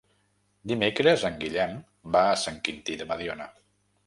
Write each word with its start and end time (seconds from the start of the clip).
Dimecres 0.71 1.25
en 1.29 1.37
Guillem 1.43 1.75
va 2.17 2.25
a 2.31 2.41
Sant 2.47 2.59
Quintí 2.69 2.97
de 3.05 3.09
Mediona. 3.13 3.49